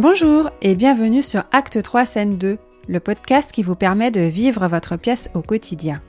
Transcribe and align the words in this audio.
Bonjour 0.00 0.50
et 0.60 0.74
bienvenue 0.74 1.22
sur 1.22 1.44
Acte 1.52 1.80
3 1.80 2.04
Scène 2.04 2.36
2, 2.36 2.58
le 2.88 2.98
podcast 2.98 3.52
qui 3.52 3.62
vous 3.62 3.76
permet 3.76 4.10
de 4.10 4.22
vivre 4.22 4.66
votre 4.66 4.96
pièce 4.96 5.30
au 5.34 5.40
quotidien. 5.40 6.02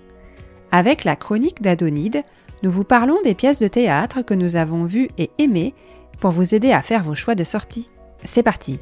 Avec 0.72 1.04
la 1.04 1.16
chronique 1.16 1.62
d'Adonide, 1.62 2.24
nous 2.64 2.72
vous 2.72 2.84
parlons 2.84 3.22
des 3.24 3.36
pièces 3.36 3.60
de 3.60 3.68
théâtre 3.68 4.24
que 4.24 4.34
nous 4.34 4.56
avons 4.56 4.86
vues 4.86 5.10
et 5.20 5.30
aimées 5.38 5.76
pour 6.20 6.32
vous 6.32 6.56
aider 6.56 6.72
à 6.72 6.82
faire 6.82 7.04
vos 7.04 7.14
choix 7.14 7.36
de 7.36 7.44
sortie. 7.44 7.92
C'est 8.24 8.42
parti 8.42 8.80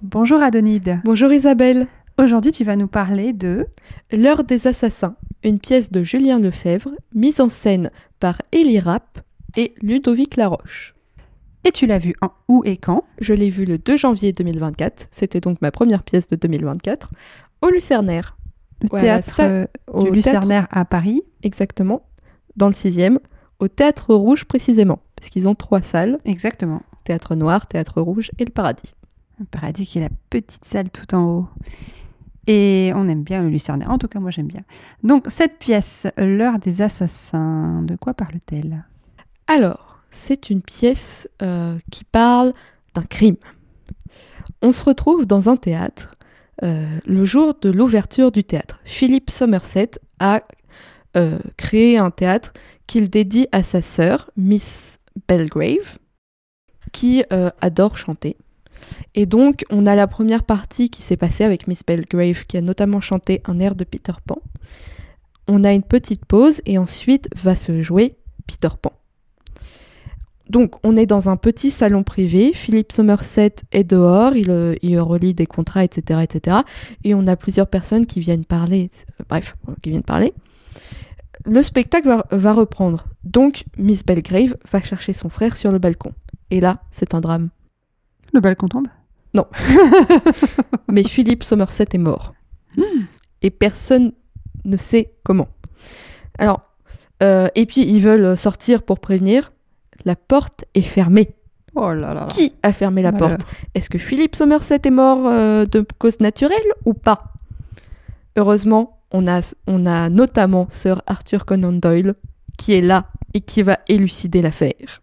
Bonjour 0.00 0.40
Adonide. 0.40 1.00
Bonjour 1.04 1.30
Isabelle. 1.30 1.88
Aujourd'hui 2.16 2.52
tu 2.52 2.64
vas 2.64 2.76
nous 2.76 2.88
parler 2.88 3.34
de 3.34 3.66
L'heure 4.10 4.44
des 4.44 4.66
assassins, 4.66 5.16
une 5.42 5.58
pièce 5.58 5.90
de 5.90 6.02
Julien 6.02 6.38
Lefebvre, 6.38 6.92
mise 7.14 7.42
en 7.42 7.50
scène 7.50 7.90
par 8.18 8.40
Élie 8.50 8.80
Rapp 8.80 9.20
et 9.56 9.74
Ludovic 9.82 10.36
Laroche. 10.36 10.94
Et 11.64 11.72
tu 11.72 11.86
l'as 11.86 11.98
vu 11.98 12.14
en 12.20 12.30
où 12.48 12.62
et 12.64 12.76
quand? 12.76 13.04
Je 13.20 13.32
l'ai 13.32 13.48
vu 13.48 13.64
le 13.64 13.78
2 13.78 13.96
janvier 13.96 14.32
2024, 14.32 15.08
c'était 15.10 15.40
donc 15.40 15.62
ma 15.62 15.70
première 15.70 16.02
pièce 16.02 16.28
de 16.28 16.36
2024, 16.36 17.10
au 17.62 17.68
Lucernaire. 17.68 18.36
Le 18.82 18.88
théâtre 18.88 19.30
ça, 19.30 19.44
euh, 19.44 19.66
au 19.86 20.10
Lucernaire 20.10 20.68
à 20.70 20.84
Paris. 20.84 21.22
Exactement, 21.42 22.06
dans 22.56 22.68
le 22.68 22.74
6e, 22.74 23.18
au 23.60 23.68
Théâtre 23.68 24.14
Rouge 24.14 24.44
précisément, 24.44 24.98
parce 25.16 25.30
qu'ils 25.30 25.48
ont 25.48 25.54
trois 25.54 25.80
salles, 25.80 26.18
Exactement. 26.24 26.82
Théâtre 27.04 27.34
Noir, 27.34 27.66
Théâtre 27.66 28.00
Rouge 28.00 28.30
et 28.38 28.44
le 28.44 28.50
Paradis. 28.50 28.94
Le 29.38 29.44
paradis 29.46 29.86
qui 29.86 29.98
est 29.98 30.02
la 30.02 30.10
petite 30.30 30.64
salle 30.64 30.90
tout 30.90 31.14
en 31.14 31.24
haut. 31.24 31.48
Et 32.46 32.92
on 32.94 33.08
aime 33.08 33.22
bien 33.22 33.42
le 33.42 33.48
Lucernaire. 33.48 33.90
En 33.90 33.98
tout 33.98 34.08
cas, 34.08 34.20
moi 34.20 34.30
j'aime 34.30 34.46
bien. 34.46 34.62
Donc, 35.02 35.26
cette 35.28 35.58
pièce, 35.58 36.06
L'heure 36.16 36.58
des 36.58 36.82
assassins, 36.82 37.82
de 37.82 37.96
quoi 37.96 38.14
parle-t-elle? 38.14 38.84
Alors, 39.46 39.98
c'est 40.10 40.48
une 40.48 40.62
pièce 40.62 41.28
euh, 41.42 41.76
qui 41.90 42.04
parle 42.04 42.54
d'un 42.94 43.02
crime. 43.02 43.36
On 44.62 44.72
se 44.72 44.84
retrouve 44.84 45.26
dans 45.26 45.48
un 45.48 45.56
théâtre 45.56 46.14
euh, 46.62 46.98
le 47.04 47.24
jour 47.24 47.54
de 47.60 47.68
l'ouverture 47.68 48.32
du 48.32 48.42
théâtre. 48.42 48.80
Philippe 48.84 49.30
Somerset 49.30 49.90
a 50.18 50.42
euh, 51.16 51.38
créé 51.56 51.98
un 51.98 52.10
théâtre 52.10 52.52
qu'il 52.86 53.10
dédie 53.10 53.46
à 53.52 53.62
sa 53.62 53.82
sœur, 53.82 54.30
Miss 54.36 54.98
Belgrave, 55.28 55.98
qui 56.92 57.24
adore 57.60 57.98
chanter. 57.98 58.36
Et 59.14 59.26
donc, 59.26 59.64
on 59.70 59.84
a 59.86 59.94
la 59.94 60.06
première 60.06 60.44
partie 60.44 60.90
qui 60.90 61.02
s'est 61.02 61.16
passée 61.16 61.44
avec 61.44 61.66
Miss 61.66 61.84
Belgrave, 61.84 62.46
qui 62.46 62.56
a 62.56 62.60
notamment 62.60 63.00
chanté 63.00 63.42
un 63.46 63.58
air 63.58 63.74
de 63.74 63.84
Peter 63.84 64.12
Pan. 64.26 64.40
On 65.48 65.64
a 65.64 65.72
une 65.72 65.82
petite 65.82 66.24
pause 66.24 66.60
et 66.66 66.78
ensuite 66.78 67.28
va 67.34 67.54
se 67.56 67.82
jouer 67.82 68.16
Peter 68.46 68.68
Pan. 68.80 68.92
Donc, 70.50 70.74
on 70.84 70.96
est 70.96 71.06
dans 71.06 71.28
un 71.28 71.36
petit 71.36 71.70
salon 71.70 72.02
privé. 72.02 72.52
Philippe 72.52 72.92
Somerset 72.92 73.54
est 73.72 73.84
dehors, 73.84 74.36
il, 74.36 74.50
euh, 74.50 74.74
il 74.82 74.98
relit 75.00 75.32
des 75.34 75.46
contrats, 75.46 75.84
etc., 75.84 76.20
etc. 76.22 76.58
Et 77.02 77.14
on 77.14 77.26
a 77.26 77.36
plusieurs 77.36 77.66
personnes 77.68 78.06
qui 78.06 78.20
viennent 78.20 78.44
parler. 78.44 78.90
euh, 79.20 79.24
Bref, 79.28 79.56
qui 79.82 79.90
viennent 79.90 80.02
parler. 80.02 80.34
Le 81.46 81.62
spectacle 81.62 82.08
va, 82.08 82.26
va 82.30 82.52
reprendre. 82.52 83.06
Donc, 83.24 83.64
Miss 83.78 84.04
Belgrave 84.04 84.56
va 84.70 84.82
chercher 84.82 85.12
son 85.14 85.28
frère 85.30 85.56
sur 85.56 85.72
le 85.72 85.78
balcon. 85.78 86.12
Et 86.50 86.60
là, 86.60 86.82
c'est 86.90 87.14
un 87.14 87.20
drame. 87.20 87.48
Le 88.32 88.40
balcon 88.40 88.68
tombe? 88.68 88.88
Mais 90.88 91.04
Philippe 91.04 91.42
Somerset 91.42 91.86
est 91.92 91.98
mort. 91.98 92.34
Et 93.42 93.50
personne 93.50 94.12
ne 94.64 94.76
sait 94.76 95.12
comment. 95.24 95.48
Alors, 96.38 96.60
euh, 97.22 97.48
et 97.54 97.66
puis 97.66 97.82
ils 97.82 98.00
veulent 98.00 98.36
sortir 98.38 98.82
pour 98.82 99.00
prévenir. 99.00 99.52
La 100.04 100.16
porte 100.16 100.64
est 100.74 100.82
fermée. 100.82 101.30
Oh 101.74 101.92
là 101.92 102.14
là. 102.14 102.26
Qui 102.30 102.52
a 102.62 102.72
fermé 102.72 103.02
la 103.02 103.12
Malheur. 103.12 103.30
porte? 103.38 103.46
Est-ce 103.74 103.90
que 103.90 103.98
Philippe 103.98 104.36
Somerset 104.36 104.80
est 104.84 104.90
mort 104.90 105.26
euh, 105.26 105.66
de 105.66 105.84
cause 105.98 106.20
naturelle 106.20 106.58
ou 106.84 106.94
pas? 106.94 107.32
Heureusement, 108.36 109.00
on 109.12 109.26
a, 109.26 109.40
on 109.66 109.86
a 109.86 110.08
notamment 110.08 110.66
Sir 110.70 111.02
Arthur 111.06 111.44
Conan 111.46 111.72
Doyle 111.72 112.14
qui 112.58 112.72
est 112.72 112.80
là 112.80 113.06
et 113.32 113.40
qui 113.40 113.62
va 113.62 113.80
élucider 113.88 114.42
l'affaire. 114.42 115.02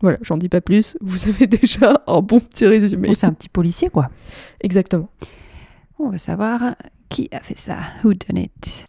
Voilà, 0.00 0.18
j'en 0.22 0.36
dis 0.36 0.48
pas 0.48 0.60
plus. 0.60 0.96
Vous 1.00 1.28
avez 1.28 1.46
déjà 1.46 2.02
un 2.06 2.20
bon 2.20 2.40
petit 2.40 2.66
résumé. 2.66 3.08
Oh, 3.10 3.14
c'est 3.14 3.26
un 3.26 3.32
petit 3.32 3.48
policier, 3.48 3.88
quoi. 3.88 4.10
Exactement. 4.60 5.08
On 5.98 6.10
veut 6.10 6.18
savoir 6.18 6.74
qui 7.08 7.28
a 7.32 7.40
fait 7.40 7.56
ça. 7.58 7.76
Who 8.02 8.14
done 8.14 8.38
it? 8.38 8.86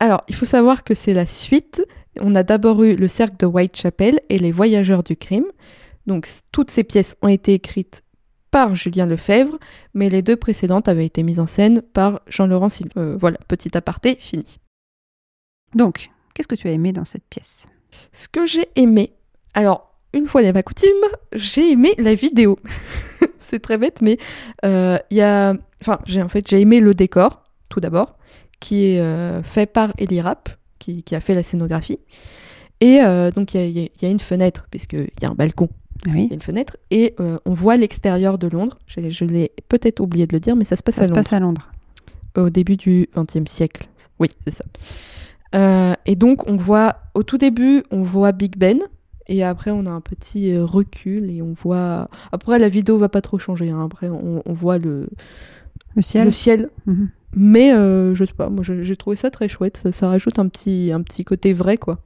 Alors, 0.00 0.22
il 0.28 0.34
faut 0.34 0.46
savoir 0.46 0.84
que 0.84 0.94
c'est 0.94 1.12
la 1.12 1.26
suite. 1.26 1.84
On 2.20 2.34
a 2.34 2.42
d'abord 2.42 2.82
eu 2.82 2.96
le 2.96 3.08
cercle 3.08 3.36
de 3.38 3.46
Whitechapel 3.46 4.20
et 4.28 4.38
les 4.38 4.52
voyageurs 4.52 5.02
du 5.02 5.16
crime. 5.16 5.46
Donc, 6.06 6.26
toutes 6.52 6.70
ces 6.70 6.84
pièces 6.84 7.16
ont 7.22 7.28
été 7.28 7.54
écrites 7.54 8.02
par 8.50 8.74
Julien 8.74 9.06
Lefebvre, 9.06 9.58
mais 9.94 10.08
les 10.08 10.22
deux 10.22 10.36
précédentes 10.36 10.88
avaient 10.88 11.06
été 11.06 11.22
mises 11.22 11.40
en 11.40 11.46
scène 11.46 11.82
par 11.82 12.20
Jean-Laurent 12.28 12.70
Sylvain. 12.70 12.92
Euh, 12.96 13.16
voilà, 13.18 13.38
petit 13.46 13.76
aparté, 13.76 14.16
fini. 14.18 14.58
Donc, 15.74 16.10
qu'est-ce 16.34 16.48
que 16.48 16.54
tu 16.54 16.68
as 16.68 16.72
aimé 16.72 16.92
dans 16.92 17.04
cette 17.04 17.26
pièce? 17.28 17.66
Ce 18.12 18.28
que 18.28 18.46
j'ai 18.46 18.68
aimé, 18.76 19.12
alors, 19.54 19.94
une 20.14 20.26
fois 20.26 20.42
n'est 20.42 20.52
pas 20.52 20.62
coutume, 20.62 20.88
j'ai 21.34 21.72
aimé 21.72 21.94
la 21.98 22.14
vidéo. 22.14 22.58
c'est 23.38 23.60
très 23.60 23.78
bête, 23.78 24.00
mais 24.02 24.18
euh, 24.64 24.98
il 25.10 25.18
y 25.18 25.22
a. 25.22 25.54
Enfin, 25.80 25.98
j'ai 26.06 26.22
en 26.22 26.28
fait, 26.28 26.48
j'ai 26.48 26.60
aimé 26.60 26.80
le 26.80 26.94
décor, 26.94 27.44
tout 27.68 27.80
d'abord, 27.80 28.16
qui 28.60 28.86
est 28.86 29.00
euh, 29.00 29.42
fait 29.42 29.66
par 29.66 29.92
Eli 29.98 30.20
Rapp, 30.20 30.48
qui, 30.88 31.02
qui 31.02 31.14
a 31.14 31.20
fait 31.20 31.34
la 31.34 31.42
scénographie. 31.42 31.98
Et 32.80 33.00
euh, 33.02 33.30
donc, 33.30 33.54
il 33.54 33.60
y 33.60 33.60
a- 33.62 33.66
il 33.66 33.78
y, 33.78 33.80
a- 33.84 33.88
il 33.96 34.02
y 34.02 34.06
a 34.06 34.10
une 34.10 34.20
fenêtre, 34.20 34.66
puisqu'il 34.70 35.10
y 35.20 35.24
a 35.26 35.30
un 35.30 35.34
balcon, 35.34 35.68
il 36.06 36.12
Oui. 36.14 36.26
y 36.28 36.30
a 36.30 36.34
une 36.34 36.40
fenêtre, 36.40 36.76
et 36.90 37.14
euh, 37.20 37.38
on 37.44 37.52
voit 37.52 37.76
l'extérieur 37.76 38.38
de 38.38 38.46
Londres. 38.48 38.78
Je, 38.86 39.10
je 39.10 39.24
l'ai 39.24 39.52
peut-être 39.68 40.00
oublié 40.00 40.26
de 40.26 40.32
le 40.32 40.40
dire, 40.40 40.56
mais 40.56 40.64
ça 40.64 40.76
se 40.76 40.82
passe 40.82 40.94
Ça 40.96 41.02
à 41.02 41.06
se 41.06 41.10
Londres 41.10 41.22
passe 41.24 41.32
à 41.32 41.40
Londres. 41.40 41.68
au 42.36 42.50
début 42.50 42.76
du 42.76 43.08
XXe 43.16 43.50
siècle. 43.50 43.88
Oui, 44.18 44.28
c'est 44.46 44.54
ça. 44.54 44.64
Euh, 45.54 45.94
et 46.06 46.14
donc, 46.16 46.48
on 46.48 46.56
voit, 46.56 46.96
au 47.14 47.22
tout 47.22 47.38
début, 47.38 47.82
on 47.90 48.02
voit 48.02 48.32
Big 48.32 48.56
Ben, 48.56 48.78
et 49.28 49.42
après, 49.44 49.70
on 49.70 49.84
a 49.86 49.90
un 49.90 50.00
petit 50.00 50.56
recul, 50.56 51.30
et 51.30 51.42
on 51.42 51.52
voit. 51.52 52.08
Après, 52.32 52.58
la 52.58 52.68
vidéo 52.68 52.96
va 52.96 53.08
pas 53.08 53.20
trop 53.20 53.38
changer, 53.38 53.70
hein. 53.70 53.82
après, 53.84 54.08
on, 54.08 54.42
on 54.46 54.52
voit 54.54 54.78
le, 54.78 55.08
Le 55.96 56.02
ciel 56.02 56.26
le 56.26 56.30
ciel. 56.32 56.70
Mhm. 56.86 57.10
Mais, 57.36 57.72
euh, 57.74 58.14
je 58.14 58.24
sais 58.24 58.32
pas, 58.32 58.48
moi, 58.48 58.64
j'ai 58.64 58.96
trouvé 58.96 59.16
ça 59.16 59.30
très 59.30 59.48
chouette, 59.48 59.80
ça, 59.82 59.92
ça 59.92 60.08
rajoute 60.08 60.38
un 60.38 60.48
petit, 60.48 60.90
un 60.92 61.02
petit 61.02 61.24
côté 61.24 61.52
vrai, 61.52 61.76
quoi. 61.76 61.98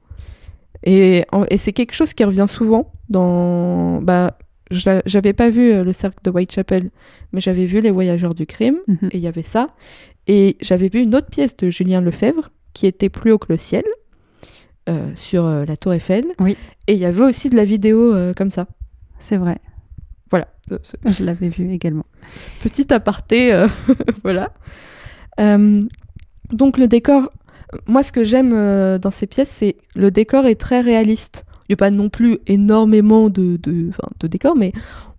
Et, 0.83 1.25
et 1.49 1.57
c'est 1.57 1.71
quelque 1.71 1.93
chose 1.93 2.13
qui 2.13 2.23
revient 2.25 2.45
souvent 2.49 2.91
dans. 3.09 4.01
Bah, 4.01 4.37
j'a- 4.69 5.01
j'avais 5.05 5.31
pas 5.33 5.49
vu 5.49 5.71
euh, 5.71 5.83
le 5.85 5.93
cercle 5.93 6.17
de 6.23 6.29
Whitechapel, 6.29 6.89
mais 7.31 7.39
j'avais 7.39 7.65
vu 7.65 7.79
Les 7.79 7.89
Voyageurs 7.91 8.33
du 8.35 8.45
crime 8.45 8.77
Mhm. 8.87 9.09
et 9.11 9.17
il 9.17 9.21
y 9.23 9.27
avait 9.27 9.43
ça. 9.43 9.69
Et 10.27 10.57
j'avais 10.61 10.89
vu 10.89 10.99
une 11.01 11.15
autre 11.15 11.27
pièce 11.27 11.55
de 11.55 11.69
Julien 11.69 12.01
Lefebvre 12.01 12.49
qui 12.73 12.85
était 12.87 13.09
plus 13.09 13.31
haut 13.31 13.37
que 13.37 13.51
le 13.53 13.57
ciel, 13.57 13.83
euh, 14.89 15.09
sur 15.15 15.45
euh, 15.45 15.63
la 15.65 15.77
Tour 15.77 15.93
Eiffel. 15.93 16.25
Oui. 16.39 16.57
Et 16.87 16.93
il 16.95 16.99
y 16.99 17.05
avait 17.05 17.23
aussi 17.23 17.49
de 17.49 17.55
la 17.55 17.63
vidéo 17.65 18.13
euh, 18.13 18.33
comme 18.33 18.49
ça. 18.51 18.67
C'est 19.19 19.37
vrai. 19.37 19.59
Voilà. 20.31 20.47
Je 21.05 21.23
l'avais 21.23 21.47
vu 21.49 21.71
également. 21.71 22.05
Petit 22.61 22.91
aparté, 22.93 23.53
voilà. 24.23 24.51
Euh, 25.39 25.83
donc 26.51 26.77
le 26.77 26.87
décor, 26.87 27.31
moi 27.87 28.03
ce 28.03 28.11
que 28.11 28.23
j'aime 28.23 28.53
euh, 28.53 28.97
dans 28.97 29.11
ces 29.11 29.27
pièces, 29.27 29.49
c'est 29.49 29.77
le 29.95 30.11
décor 30.11 30.45
est 30.45 30.55
très 30.55 30.81
réaliste. 30.81 31.45
Il 31.67 31.71
n'y 31.71 31.73
a 31.73 31.77
pas 31.77 31.91
non 31.91 32.09
plus 32.09 32.39
énormément 32.47 33.29
de, 33.29 33.57
de, 33.57 33.91
de 34.19 34.27
décors, 34.27 34.55
mais 34.55 34.73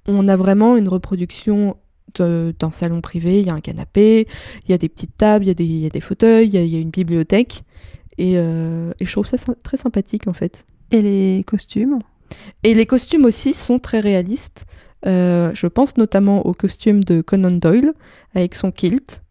on 0.07 0.29
a 0.29 0.37
vraiment 0.37 0.77
une 0.77 0.89
reproduction 0.89 1.77
d'un 2.19 2.71
salon 2.71 3.01
privé. 3.01 3.41
Il 3.41 3.47
y 3.47 3.51
a 3.51 3.55
un 3.55 3.61
canapé, 3.61 4.29
il 4.65 4.71
y 4.71 4.75
a 4.75 4.79
des 4.79 4.89
petites 4.89 5.17
tables, 5.17 5.47
il 5.47 5.49
y 5.49 5.51
a 5.51 5.55
des, 5.55 5.65
il 5.65 5.79
y 5.79 5.87
a 5.87 5.91
des 5.91 6.01
fauteuils, 6.01 6.47
il 6.47 6.55
y 6.55 6.59
a, 6.59 6.63
il 6.63 6.73
y 6.73 6.77
a 6.77 6.79
une 6.79 6.91
bibliothèque. 6.91 7.65
Et, 8.19 8.35
euh, 8.37 8.93
et 9.01 9.05
je 9.05 9.11
trouve 9.11 9.27
ça 9.27 9.37
très 9.65 9.77
sympathique 9.77 10.29
en 10.29 10.33
fait. 10.33 10.65
Et 10.93 11.03
les 11.03 11.43
costumes? 11.45 11.99
Et 12.63 12.75
les 12.75 12.87
costumes 12.87 13.25
aussi 13.25 13.53
sont 13.53 13.81
très 13.81 13.99
réalistes. 13.99 14.67
Euh, 15.07 15.51
je 15.55 15.67
pense 15.67 15.97
notamment 15.97 16.47
au 16.47 16.53
costume 16.53 17.03
de 17.03 17.21
Conan 17.21 17.51
Doyle 17.51 17.95
avec 18.35 18.55
son 18.55 18.71
kilt. 18.71 19.23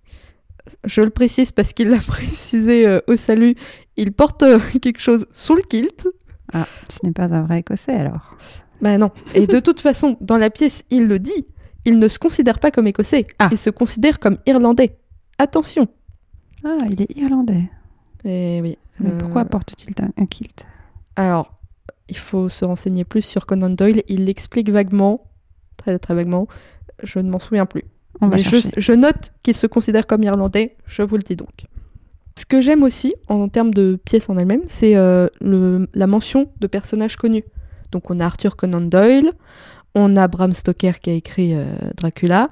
Je 0.85 1.01
le 1.01 1.09
précise 1.09 1.51
parce 1.51 1.73
qu'il 1.73 1.89
l'a 1.89 1.99
précisé 2.07 2.87
euh, 2.87 3.01
au 3.07 3.15
salut. 3.15 3.55
Il 3.97 4.13
porte 4.13 4.43
euh, 4.43 4.59
quelque 4.81 4.99
chose 4.99 5.27
sous 5.33 5.55
le 5.55 5.61
kilt. 5.61 6.07
Ah, 6.53 6.67
ce 6.89 7.05
n'est 7.05 7.13
pas 7.13 7.33
un 7.33 7.43
vrai 7.43 7.59
écossais 7.59 7.93
alors. 7.93 8.35
Bah 8.81 8.97
non. 8.97 9.11
Et 9.33 9.47
de 9.47 9.59
toute 9.59 9.79
façon, 9.79 10.17
dans 10.21 10.37
la 10.37 10.49
pièce, 10.49 10.83
il 10.89 11.07
le 11.07 11.19
dit. 11.19 11.45
Il 11.85 11.99
ne 11.99 12.07
se 12.07 12.19
considère 12.19 12.59
pas 12.59 12.71
comme 12.71 12.87
écossais. 12.87 13.27
Ah. 13.39 13.49
Il 13.51 13.57
se 13.57 13.69
considère 13.69 14.19
comme 14.19 14.37
irlandais. 14.45 14.97
Attention. 15.37 15.87
Ah, 16.63 16.77
il 16.89 17.01
est 17.01 17.17
irlandais. 17.17 17.69
Et 18.23 18.59
oui. 18.61 18.77
Mais 18.99 19.11
euh, 19.11 19.17
pourquoi 19.19 19.45
porte-t-il 19.45 19.93
un, 20.01 20.09
un 20.21 20.25
kilt? 20.25 20.65
Alors, 21.15 21.59
il 22.07 22.17
faut 22.17 22.47
se 22.49 22.63
renseigner 22.63 23.03
plus 23.03 23.21
sur 23.21 23.45
Conan 23.45 23.69
Doyle. 23.69 24.03
Il 24.07 24.25
l'explique 24.25 24.69
vaguement, 24.69 25.29
très 25.77 25.99
très 25.99 26.15
vaguement. 26.15 26.47
Je 27.01 27.19
ne 27.19 27.29
m'en 27.29 27.39
souviens 27.39 27.65
plus. 27.65 27.83
On 28.23 28.29
va 28.29 28.37
Mais 28.37 28.43
je, 28.43 28.93
note 28.93 29.33
qu'il 29.43 29.55
se 29.55 29.67
considère 29.67 30.07
comme 30.07 30.23
irlandais, 30.23 30.75
je 30.85 31.01
vous 31.01 31.17
le 31.17 31.23
dis 31.23 31.35
donc. 31.35 31.65
Ce 32.37 32.45
que 32.45 32.61
j'aime 32.61 32.83
aussi 32.83 33.13
en 33.27 33.47
termes 33.47 33.73
de 33.73 33.99
pièces 34.03 34.29
en 34.29 34.37
elle-même, 34.37 34.63
c'est 34.65 34.95
euh, 34.95 35.27
la 35.41 36.07
mention 36.07 36.49
de 36.59 36.67
personnages 36.67 37.15
connus. 37.15 37.43
Donc 37.91 38.09
on 38.09 38.19
a 38.19 38.25
Arthur 38.25 38.55
Conan 38.55 38.81
Doyle, 38.81 39.31
on 39.93 40.15
a 40.15 40.27
Bram 40.27 40.53
Stoker 40.53 40.99
qui 40.99 41.09
a 41.11 41.13
écrit 41.13 41.53
euh, 41.53 41.65
Dracula, 41.95 42.49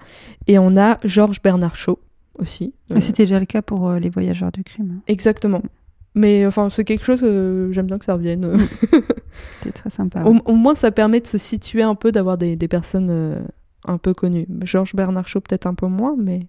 et 0.47 0.59
on 0.59 0.77
a 0.77 0.99
George 1.03 1.41
Bernard 1.41 1.75
Shaw 1.75 1.97
aussi. 2.37 2.73
Euh, 2.91 2.99
C'était 2.99 3.23
déjà 3.23 3.39
le 3.39 3.45
cas 3.45 3.61
pour 3.61 3.89
euh, 3.89 3.99
les 3.99 4.09
voyageurs 4.09 4.51
du 4.51 4.63
crime. 4.63 4.99
exactement. 5.07 5.61
Mais 6.13 6.45
enfin, 6.45 6.69
c'est 6.69 6.83
quelque 6.83 7.05
chose, 7.05 7.21
euh, 7.23 7.71
j'aime 7.71 7.87
bien 7.87 7.97
que 7.97 8.03
ça 8.03 8.15
revienne. 8.15 8.57
C'était 9.59 9.71
très 9.71 9.89
sympa. 9.89 10.23
au, 10.23 10.35
au 10.45 10.55
moins, 10.55 10.75
ça 10.75 10.91
permet 10.91 11.21
de 11.21 11.27
se 11.27 11.37
situer 11.37 11.83
un 11.83 11.95
peu, 11.95 12.11
d'avoir 12.11 12.37
des, 12.37 12.57
des 12.57 12.67
personnes 12.67 13.09
euh, 13.09 13.39
un 13.85 13.97
peu 13.97 14.13
connues. 14.13 14.47
George 14.61 14.93
Bernard 14.95 15.27
Shaw, 15.27 15.41
peut-être 15.41 15.65
un 15.67 15.73
peu 15.73 15.87
moins, 15.87 16.15
mais, 16.17 16.47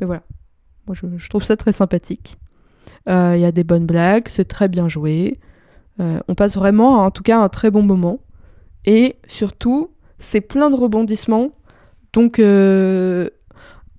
mais 0.00 0.06
voilà. 0.06 0.22
Moi, 0.86 0.94
je, 0.94 1.06
je 1.16 1.28
trouve 1.28 1.44
ça 1.44 1.56
très 1.56 1.72
sympathique. 1.72 2.38
Euh, 3.08 3.34
Il 3.36 3.40
y 3.40 3.44
a 3.44 3.52
des 3.52 3.64
bonnes 3.64 3.86
blagues, 3.86 4.28
c'est 4.28 4.46
très 4.46 4.68
bien 4.68 4.88
joué. 4.88 5.38
Euh, 6.00 6.20
on 6.28 6.34
passe 6.34 6.56
vraiment, 6.56 6.98
en 7.04 7.10
tout 7.10 7.22
cas, 7.22 7.40
un 7.40 7.48
très 7.48 7.70
bon 7.70 7.82
moment. 7.82 8.20
Et 8.86 9.16
surtout, 9.26 9.90
c'est 10.18 10.40
plein 10.40 10.70
de 10.70 10.76
rebondissements. 10.76 11.50
Donc, 12.12 12.38
euh, 12.38 13.28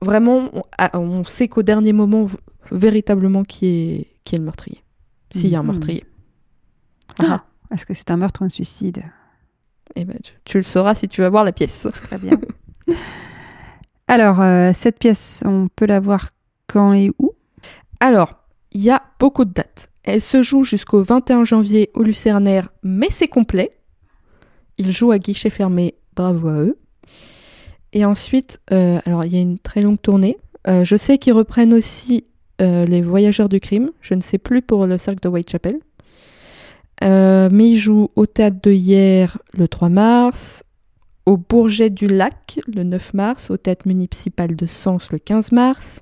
vraiment, 0.01 0.49
on, 0.53 0.61
ah, 0.77 0.97
on 0.99 1.23
sait 1.23 1.47
qu'au 1.47 1.61
dernier 1.63 1.93
moment, 1.93 2.27
véritablement, 2.71 3.43
qui 3.43 3.65
est, 3.67 4.07
qui 4.23 4.35
est 4.35 4.37
le 4.39 4.45
meurtrier. 4.45 4.83
S'il 5.31 5.49
y 5.49 5.55
a 5.55 5.59
un 5.59 5.63
Mhm. 5.63 5.71
meurtrier. 5.71 6.05
Ah, 7.19 7.43
Est-ce 7.71 7.85
que 7.85 7.93
c'est 7.93 8.09
un 8.09 8.17
meurtre 8.17 8.41
ou 8.41 8.45
un 8.45 8.49
suicide? 8.49 9.03
Eh 9.95 10.05
ben, 10.05 10.17
tu, 10.23 10.33
tu 10.45 10.57
le 10.57 10.63
sauras 10.63 10.95
si 10.95 11.07
tu 11.07 11.21
vas 11.21 11.29
voir 11.29 11.43
la 11.43 11.51
pièce. 11.51 11.87
Très 12.07 12.17
bien. 12.17 12.39
Alors, 14.09 14.41
euh, 14.41 14.71
cette 14.73 14.97
pièce, 14.97 15.43
on 15.45 15.67
peut 15.67 15.85
la 15.85 15.99
voir 15.99 16.31
quand 16.65 16.93
et 16.93 17.11
où? 17.19 17.33
Alors, 17.99 18.33
il 18.71 18.81
y 18.81 18.89
a 18.89 19.03
beaucoup 19.19 19.45
de 19.45 19.53
dates. 19.53 19.91
Elle 20.03 20.19
se 20.19 20.41
joue 20.41 20.63
jusqu'au 20.63 21.03
21 21.03 21.43
janvier 21.43 21.91
au 21.93 22.01
Lucernaire, 22.01 22.69
mais 22.81 23.09
c'est 23.11 23.27
complet. 23.27 23.77
Ils 24.79 24.91
jouent 24.91 25.11
à 25.11 25.19
guichet 25.19 25.51
fermé, 25.51 25.93
bravo 26.15 26.47
à 26.47 26.61
eux. 26.61 26.79
Et 27.93 28.03
ensuite, 28.03 28.59
euh, 28.71 28.99
alors 29.05 29.25
il 29.25 29.35
y 29.35 29.37
a 29.37 29.41
une 29.41 29.59
très 29.59 29.81
longue 29.81 30.01
tournée. 30.01 30.37
Euh, 30.67 30.83
je 30.83 30.95
sais 30.95 31.19
qu'ils 31.19 31.33
reprennent 31.33 31.73
aussi 31.73 32.25
les 32.59 33.01
Voyageurs 33.01 33.47
du 33.47 33.61
crime. 33.61 33.91
Je 34.01 34.15
ne 34.15 34.21
sais 34.21 34.37
plus 34.37 34.61
pour 34.61 34.85
le 34.85 34.97
cercle 34.97 35.21
de 35.21 35.29
Whitechapel. 35.29 35.79
Euh, 37.03 37.49
mais 37.51 37.69
ils 37.69 37.77
jouent 37.77 38.09
au 38.15 38.25
théâtre 38.25 38.57
de 38.61 38.71
hier 38.71 39.37
le 39.57 39.67
3 39.67 39.89
mars, 39.89 40.63
au 41.25 41.37
Bourget 41.37 41.89
du 41.89 42.07
Lac 42.07 42.59
le 42.67 42.83
9 42.83 43.13
mars, 43.13 43.49
au 43.49 43.57
théâtre 43.57 43.87
municipal 43.87 44.55
de 44.55 44.65
Sens 44.65 45.11
le 45.11 45.19
15 45.19 45.51
mars. 45.51 46.01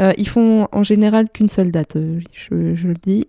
Euh, 0.00 0.12
ils 0.16 0.28
font 0.28 0.68
en 0.70 0.82
général 0.82 1.28
qu'une 1.28 1.48
seule 1.48 1.72
date, 1.72 1.96
euh, 1.96 2.20
je, 2.32 2.74
je 2.74 2.88
le 2.88 2.94
dis. 2.94 3.26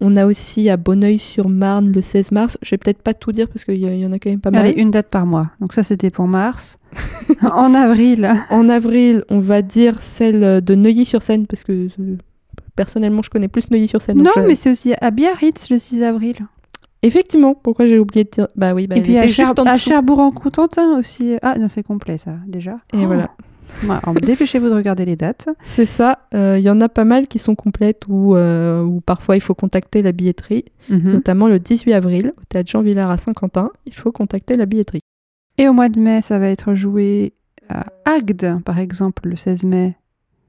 On 0.00 0.16
a 0.16 0.26
aussi 0.26 0.68
à 0.68 0.76
Bonneuil-sur-Marne 0.76 1.90
le 1.90 2.02
16 2.02 2.32
mars. 2.32 2.58
Je 2.62 2.70
vais 2.70 2.78
peut-être 2.78 3.02
pas 3.02 3.14
tout 3.14 3.32
dire 3.32 3.48
parce 3.48 3.64
qu'il 3.64 3.76
y, 3.76 3.86
il 3.86 4.06
en 4.06 4.12
a 4.12 4.18
quand 4.18 4.30
même 4.30 4.40
pas 4.40 4.50
mal. 4.50 4.66
Allez, 4.66 4.80
une 4.80 4.90
date 4.90 5.08
par 5.08 5.24
mois. 5.24 5.50
Donc 5.60 5.72
ça, 5.72 5.82
c'était 5.82 6.10
pour 6.10 6.26
mars. 6.26 6.78
en 7.42 7.74
avril, 7.74 8.30
En 8.50 8.68
avril, 8.68 9.24
on 9.30 9.40
va 9.40 9.62
dire 9.62 10.02
celle 10.02 10.62
de 10.62 10.74
Neuilly-sur-Seine 10.74 11.46
parce 11.46 11.64
que 11.64 11.88
personnellement, 12.76 13.22
je 13.22 13.30
connais 13.30 13.48
plus 13.48 13.70
Neuilly-sur-Seine. 13.70 14.18
non, 14.22 14.30
je- 14.36 14.40
mais 14.42 14.54
c'est 14.54 14.70
aussi 14.70 14.94
à 15.00 15.10
Biarritz 15.10 15.70
le 15.70 15.78
6 15.78 16.02
avril. 16.02 16.36
Effectivement, 17.02 17.54
pourquoi 17.54 17.86
j'ai 17.86 17.98
oublié 17.98 18.24
de 18.24 18.30
dire 18.30 18.48
Bah 18.56 18.74
oui, 18.74 18.86
bah, 18.86 18.96
Et 18.96 19.00
puis 19.02 19.16
à, 19.18 19.28
Cher-. 19.28 19.52
Cherbourg-en-Cotentin 19.78 20.98
aussi. 20.98 21.36
Ah 21.42 21.58
non, 21.58 21.68
c'est 21.68 21.82
complet 21.82 22.18
ça, 22.18 22.36
déjà. 22.46 22.76
Et 22.94 22.98
Oh. 23.02 23.06
voilà. 23.06 23.30
Ouais, 23.82 23.96
alors, 24.02 24.14
dépêchez-vous 24.14 24.68
de 24.68 24.74
regarder 24.74 25.04
les 25.04 25.16
dates. 25.16 25.48
C'est 25.64 25.86
ça. 25.86 26.20
Euh, 26.34 26.56
Il 26.58 26.64
y 26.64 26.70
en 26.70 26.80
a 26.80 26.88
pas 26.88 27.04
mal 27.04 27.26
qui 27.26 27.38
sont 27.40 27.54
complètes 27.56 28.02
ou 28.08 28.34
euh, 28.36 28.82
où 28.82 29.00
parfois 29.00 29.34
il 29.36 29.40
faut 29.40 29.54
contacter 29.54 30.02
la 30.02 30.12
billetterie, 30.12 30.64
Mhm. 30.88 31.12
notamment 31.12 31.48
le 31.48 31.58
18 31.58 31.92
avril 31.92 32.32
au 32.38 32.42
théâtre 32.48 32.70
Jean 32.70 32.82
Villard 32.82 33.10
à 33.10 33.16
Saint-Quentin. 33.16 33.70
Il 33.84 33.92
faut 33.94 34.12
contacter 34.12 34.56
la 34.56 34.66
billetterie. 34.66 35.00
Et 35.58 35.68
au 35.68 35.72
mois 35.72 35.88
de 35.88 35.98
mai, 35.98 36.22
ça 36.22 36.38
va 36.38 36.48
être 36.48 36.74
joué 36.74 37.32
à 37.68 37.86
Agde, 38.04 38.60
par 38.64 38.78
exemple, 38.78 39.28
le 39.28 39.34
16 39.36 39.64
mai. 39.64 39.96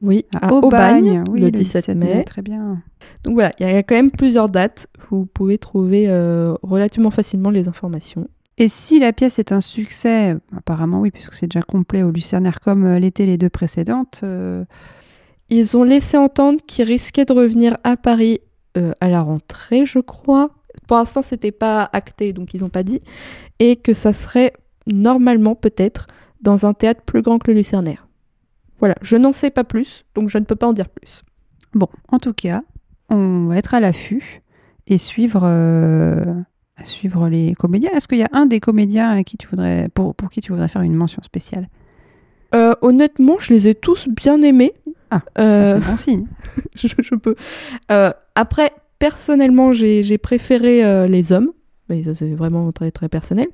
Oui, 0.02 0.26
À, 0.40 0.50
à 0.50 0.54
Aubagne, 0.54 1.22
Aubagne, 1.22 1.24
oui, 1.32 1.42
le 1.42 1.52
17 1.52 1.90
mai. 1.90 2.24
Très 2.24 2.42
bien. 2.42 2.82
Donc 3.24 3.34
voilà, 3.34 3.52
il 3.60 3.68
y 3.68 3.70
a 3.70 3.84
quand 3.84 3.96
même 3.96 4.12
plusieurs 4.12 4.50
dates. 4.50 4.88
Vous 5.10 5.26
pouvez 5.26 5.58
trouver 5.58 6.06
euh, 6.08 6.54
relativement 6.62 7.12
facilement 7.12 7.50
les 7.50 7.68
informations. 7.68 8.28
Et 8.60 8.70
si 8.70 9.00
la 9.00 9.14
pièce 9.14 9.38
est 9.38 9.52
un 9.52 9.62
succès, 9.62 10.36
apparemment 10.56 11.02
oui, 11.02 11.12
puisque 11.12 11.34
c'est 11.34 11.48
déjà 11.48 11.62
complet 11.62 12.02
au 12.02 12.12
Lucernaire 12.12 12.60
comme 12.60 12.86
euh, 12.86 13.00
l'étaient 13.00 13.28
les 13.28 13.38
deux 13.38 13.50
précédentes, 13.50 14.22
euh, 14.24 14.66
Ils 15.50 15.78
ont 15.78 15.84
laissé 15.84 16.18
entendre 16.18 16.60
qu'ils 16.66 16.86
risquaient 16.86 17.26
de 17.26 17.34
revenir 17.34 17.78
à 17.84 17.98
Paris 17.98 18.42
euh, 18.78 18.92
à 19.00 19.10
la 19.10 19.22
rentrée, 19.22 19.86
je 19.86 20.00
crois. 20.00 20.50
Pour 20.88 20.98
l'instant, 20.98 21.22
c'était 21.22 21.52
pas 21.52 21.90
acté, 21.94 22.34
donc 22.34 22.54
ils 22.54 22.62
n'ont 22.62 22.70
pas 22.70 22.84
dit. 22.84 23.02
Et 23.60 23.76
que 23.76 23.94
ça 23.94 24.12
serait 24.12 24.54
normalement, 24.88 25.56
peut-être, 25.56 26.08
dans 26.42 26.66
un 26.66 26.74
théâtre 26.74 27.02
plus 27.02 27.22
grand 27.22 27.40
que 27.40 27.52
le 27.52 27.58
Lucernaire. 27.58 28.07
Voilà, 28.80 28.96
je 29.02 29.16
n'en 29.16 29.32
sais 29.32 29.50
pas 29.50 29.64
plus, 29.64 30.06
donc 30.16 30.30
je 30.30 30.38
ne 30.38 30.44
peux 30.44 30.56
pas 30.56 30.68
en 30.68 30.74
dire 30.74 30.90
plus. 30.90 31.24
bon, 31.74 31.88
en 32.10 32.20
tout 32.20 32.34
cas, 32.34 32.62
on 33.10 33.46
va 33.48 33.58
être 33.58 33.74
à 33.74 33.80
l'affût 33.80 34.42
et 34.88 34.98
suivre, 34.98 35.42
euh, 35.44 36.24
suivre 36.84 37.28
les 37.28 37.54
comédiens. 37.56 37.92
Est-ce 37.94 38.08
qu'il 38.08 38.20
y 38.20 38.24
a 38.24 38.30
un 38.34 38.46
des 38.46 38.60
comédiens 38.60 39.10
à 39.10 39.24
qui 39.24 39.38
tu 39.38 39.48
voudrais, 39.48 39.90
pour, 39.94 40.14
pour 40.16 40.30
qui 40.30 40.42
tu 40.42 40.52
voudrais 40.52 40.68
faire 40.68 40.82
une 40.84 40.94
mention 40.96 41.22
spéciale? 41.24 41.68
Euh, 42.56 42.74
honnêtement, 42.82 43.38
je 43.40 43.54
les 43.54 43.68
ai 43.68 43.76
tous 43.76 44.08
bien 44.08 44.42
aimés. 44.42 44.74
Ah, 45.12 45.22
Euh, 45.40 45.80
c'est 45.82 45.90
bon 45.90 45.98
signe. 45.98 46.28
je, 46.76 46.88
je 47.02 47.16
peux. 47.16 47.36
Après, 48.36 48.72
personnellement, 49.00 49.72
j'ai 49.72 50.04
j'ai 50.04 50.18
préféré 50.18 51.08
les 51.08 51.32
hommes. 51.32 51.52
Mais 51.90 52.04
ça, 52.04 52.14
c'est 52.16 52.34
vraiment 52.34 52.72
très 52.74 52.92
très 52.92 53.08
personnel. 53.08 53.48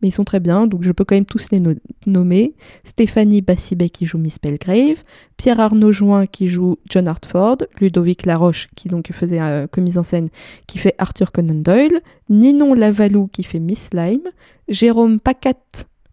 Mais 0.00 0.08
ils 0.08 0.12
sont 0.12 0.24
très 0.24 0.40
bien, 0.40 0.66
donc 0.66 0.82
je 0.82 0.90
peux 0.92 1.04
quand 1.04 1.14
même 1.14 1.26
tous 1.26 1.50
les 1.50 1.60
no- 1.60 1.74
nommer. 2.06 2.54
Stéphanie 2.84 3.42
Bassibet 3.42 3.90
qui 3.90 4.06
joue 4.06 4.16
Miss 4.18 4.38
Pelgrave, 4.38 5.04
Pierre 5.36 5.60
Arnaud 5.60 5.92
Join 5.92 6.26
qui 6.26 6.48
joue 6.48 6.78
John 6.88 7.06
Hartford, 7.08 7.58
Ludovic 7.80 8.24
Laroche 8.24 8.68
qui 8.74 8.88
donc 8.88 9.12
faisait 9.12 9.40
euh, 9.40 9.66
commise 9.66 9.98
en 9.98 10.02
scène 10.02 10.28
qui 10.66 10.78
fait 10.78 10.94
Arthur 10.98 11.30
Conan 11.32 11.54
Doyle, 11.60 12.00
Ninon 12.30 12.72
Lavalou 12.74 13.26
qui 13.26 13.42
fait 13.44 13.60
Miss 13.60 13.90
Lime, 13.92 14.30
Jérôme 14.68 15.20
Pacat 15.20 15.52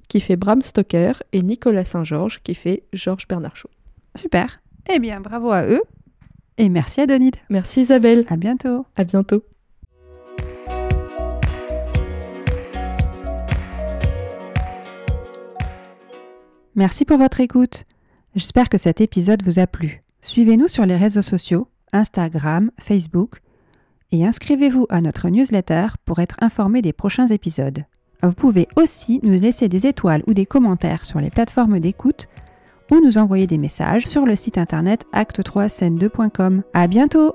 qui 0.10 0.20
fait 0.20 0.36
Bram 0.36 0.62
Stoker 0.62 1.14
et 1.32 1.42
Nicolas 1.42 1.86
Saint-Georges 1.86 2.42
qui 2.44 2.54
fait 2.54 2.84
Georges 2.92 3.28
Bernard 3.30 3.56
Shaw. 3.56 3.70
Super. 4.16 4.62
Eh 4.94 5.00
bien, 5.00 5.22
bravo 5.22 5.52
à 5.52 5.66
eux. 5.68 5.82
Et 6.58 6.68
merci 6.68 7.00
à 7.00 7.08
Donide. 7.08 7.38
Merci 7.50 7.82
Isabelle, 7.84 8.26
À 8.30 8.36
bientôt. 8.36 8.86
à 8.98 9.06
bientôt. 9.06 9.42
Merci 16.76 17.04
pour 17.06 17.18
votre 17.18 17.42
écoute. 17.42 17.86
J'espère 18.36 18.70
que 18.70 18.78
cet 18.78 19.02
épisode 19.02 19.44
vous 19.44 19.60
a 19.60 19.68
plu. 19.68 20.04
Suivez-nous 20.22 20.70
sur 20.70 20.86
les 20.86 20.96
réseaux 20.96 21.22
sociaux, 21.22 21.68
Instagram, 21.92 22.72
Facebook, 22.80 23.42
et 24.12 24.26
inscrivez-vous 24.26 24.88
à 24.90 25.02
notre 25.02 25.30
newsletter 25.30 25.88
pour 26.06 26.20
être 26.20 26.38
informé 26.40 26.82
des 26.82 26.94
prochains 26.94 27.28
épisodes. 27.28 27.86
Vous 28.24 28.34
pouvez 28.34 28.68
aussi 28.76 29.20
nous 29.24 29.40
laisser 29.40 29.68
des 29.68 29.88
étoiles 29.88 30.24
ou 30.28 30.34
des 30.34 30.46
commentaires 30.46 31.06
sur 31.06 31.20
les 31.20 31.30
plateformes 31.30 31.80
d'écoute 31.80 32.28
ou 32.92 33.02
nous 33.04 33.18
envoyer 33.18 33.48
des 33.48 33.58
messages 33.58 34.06
sur 34.06 34.26
le 34.26 34.36
site 34.36 34.58
internet 34.58 35.06
acte3scène2.com. 35.14 36.62
À 36.74 36.88
bientôt! 36.88 37.34